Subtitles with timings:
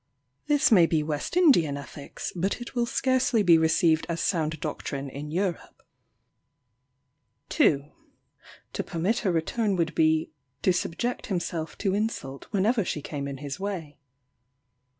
[0.47, 5.07] This may be West Indian ethics, but it will scarcely be received as sound doctrine
[5.11, 5.83] in Europe.
[7.49, 7.85] 2.
[8.73, 10.31] To permit her return would be
[10.63, 13.99] "to subject himself to insult whenever she came in his way."